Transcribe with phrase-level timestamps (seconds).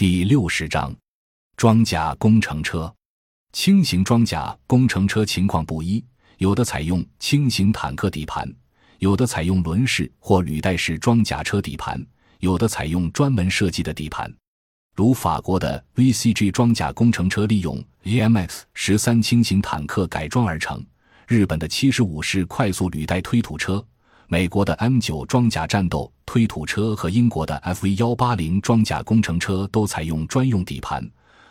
[0.00, 0.96] 第六十章，
[1.58, 2.90] 装甲工程车。
[3.52, 6.02] 轻型装甲工程车情况不一，
[6.38, 8.50] 有的采用轻型坦克底盘，
[8.98, 12.02] 有的采用轮式或履带式装甲车底盘，
[12.38, 14.34] 有的采用专门设计的底盘。
[14.96, 20.82] 如法国的 VCG 装甲工程车利用 AMX 十三轻型坦克改装而成，
[21.28, 23.86] 日本的七十五式快速履带推土车。
[24.28, 31.04] 美国的 M 九装甲战斗推土车和英国的 FV 幺八零装甲工程车都采用专用底盘。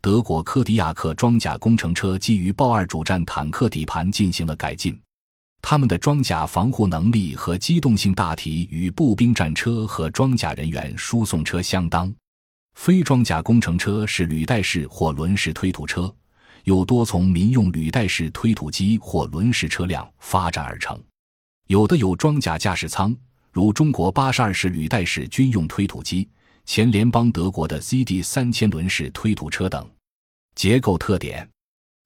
[0.00, 4.96] 德国科迪亚克装甲工程车基于豹二主战坦克底盘进行了改进，
[5.60, 12.14] 他们的装甲防护能力和机动性大体与步兵战车和装甲人员输送车相当。
[12.74, 16.14] 非装甲工程车是履带式或轮式推土车，
[16.62, 20.96] 有多从民用履带式推土机或轮式车辆发展而成。
[21.66, 23.16] 有的有装甲驾驶舱，
[23.52, 26.28] 如中国八十二式履带式军用推土机，
[26.66, 29.84] 前联邦德国的 ZD 三千轮式推土车等。
[30.54, 31.48] 结构特点：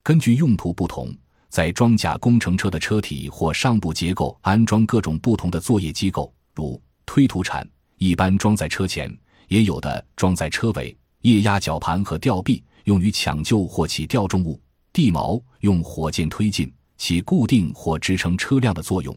[0.02, 1.14] 根据用途不同，
[1.50, 7.68] 在装甲工程车的车体或上部结构安装各种不同的作业机构，如推土铲
[7.98, 9.14] 一般装在车前，
[9.48, 14.58] 也有的装在车尾；液压绞盘和吊臂用于抢救或起吊重物；
[14.94, 19.14] 地锚用火箭推进，起固定或支撑车辆的作用。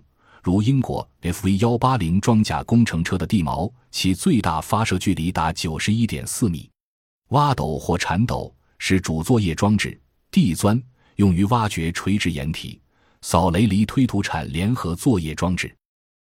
[0.47, 6.69] 如英国 FV 幺八零装甲工程车的地锚，其最大发射距离达九十一点四米。
[7.31, 9.99] 挖斗或铲斗是主作业装置。
[10.31, 10.81] 地钻
[11.17, 12.79] 用于挖掘垂直掩体。
[13.21, 15.75] 扫雷犁推土铲联合作业装置。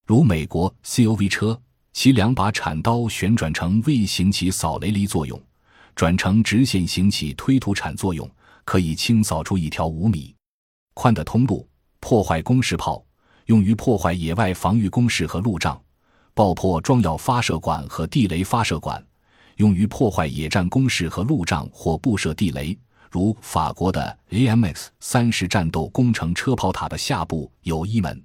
[0.06, 1.60] 如美国 COV 车，
[1.92, 5.38] 其两把铲刀旋转成 V 型起扫雷犁作用，
[5.94, 8.26] 转成直线型起推土铲作用，
[8.64, 10.34] 可以清扫出一条五米
[10.94, 11.68] 宽的通路，
[12.00, 13.04] 破坏工事炮。
[13.46, 15.80] 用于破坏野外防御工事和路障，
[16.34, 19.00] 爆破装药发射管和地雷发射管；
[19.56, 22.76] 用于破坏野战工事和路障或布设地雷，
[23.10, 28.22] 如法国的 AMX 三十战斗工程车炮塔的下部有一门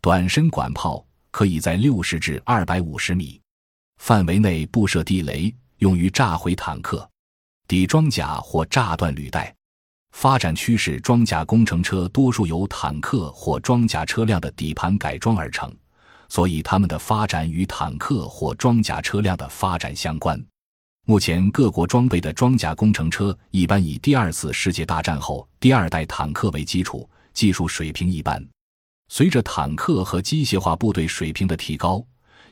[0.00, 3.40] 短身管炮，可以在六十至二百五十米
[3.98, 7.08] 范围内布设地雷，用于炸毁坦克、
[7.66, 9.54] 底装甲或炸断履带。
[10.12, 15.74] 发展趋势：装甲工程车多数由坦克或装甲车辆的底盘改装而成，
[16.28, 20.40] 所以它们的发展与坦克或装甲车辆的发展相关。
[21.04, 28.46] 目前，各国装备的装甲工程车一般以第二次世界大战后第二代坦克为基础，技术水平一般。
[29.08, 32.04] 随着坦克和机械化部队水平的提高，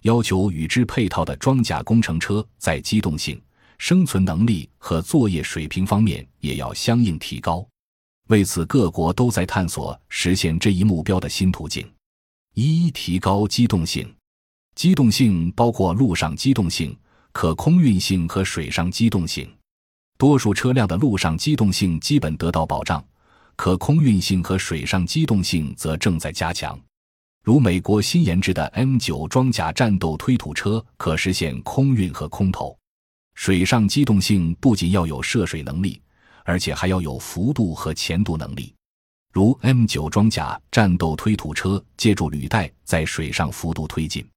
[0.02, 3.40] 要求与之配套的装甲工程车在机动性。
[3.80, 7.66] 生存能力和作业水平方面也要相应提高，
[8.28, 11.90] 为此各国都在探索实现这一目标的新途径。
[12.52, 14.06] 一、提高机动性。
[14.74, 16.94] 机动性包括陆上机动性、
[17.32, 19.50] 可空运性和水上机动性。
[20.18, 23.02] 多数车辆的陆上机动性基本得到保障，
[23.56, 26.78] 可空运性和水上机动性则正在加强。
[27.42, 32.76] 如美国新研制的 M 九装甲战斗推土车，可实现空运和空投。
[33.40, 35.98] 水上机动性不仅要有涉水能力，
[36.44, 38.74] 而且还要有幅度和前度能力。
[39.32, 44.28] 如 M 九装甲战斗推土车借助履带在水上幅度推进，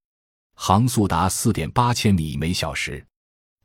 [0.56, 3.06] 航速达四点八千米每小时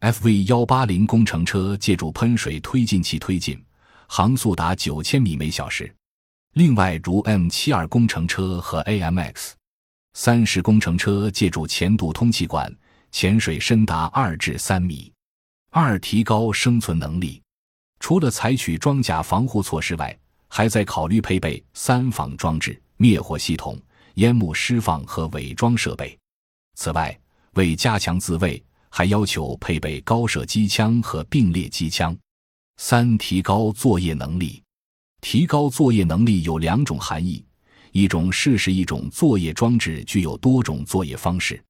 [0.00, 3.64] ；FV 幺八零工程车借助喷水推进器推进，
[4.08, 5.94] 航速达九千米每小时。
[6.54, 9.52] 另外，如 M 七二工程车和 AMX
[10.14, 12.76] 三十工程车借助前度通气管，
[13.12, 15.12] 潜水深达二至三米。
[15.80, 17.40] 二、提高生存能力。
[18.00, 20.18] 除了采取装甲防护措施外，
[20.48, 23.80] 还在考虑配备三防装置、灭火系统、
[24.14, 26.18] 烟幕释放和伪装设备。
[26.74, 27.16] 此外，
[27.52, 32.16] 为加强自卫，还要求配备高射机枪和并列机枪。
[32.78, 34.60] 三、提高作业能力。
[35.20, 37.44] 提高作业能力有两种含义：
[37.92, 41.62] 一种是使一种作业装置具有多种作业方式。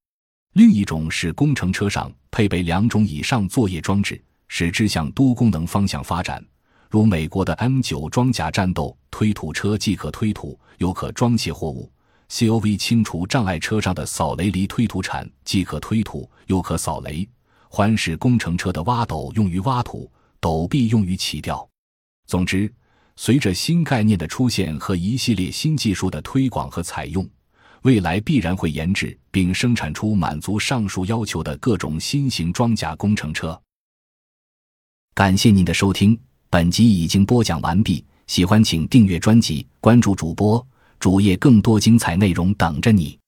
[0.53, 6.43] 另一种是工程车上配备两种以上作业装置，使之向多功能方向发展。
[6.89, 11.91] 如美国的 M 九装甲战斗推土车既可推土又可装卸货物
[12.29, 17.27] ；COV 清除障碍车上的扫雷犁推土铲既可推土又可扫雷；
[17.69, 21.67] 环式工程车的挖斗用于挖土，斗臂用于起吊。
[22.25, 22.73] 总之，
[23.15, 27.29] 随着新概念的出现和一系列新技术的推广和采用。
[27.83, 33.59] 未来必然会研制并生产出满足上述要求的各种新型装甲工程车。
[35.13, 36.17] 感谢您的收听，
[36.49, 38.05] 本集已经播讲完毕。
[38.27, 40.65] 喜欢请订阅专辑，关注主播
[40.97, 43.18] 主页，更多精彩内容等着你。